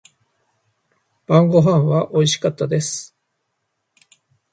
[1.27, 3.15] 晩御飯は美味しかったです。